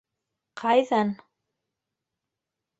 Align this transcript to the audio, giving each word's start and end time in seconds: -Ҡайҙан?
-Ҡайҙан? 0.61 1.13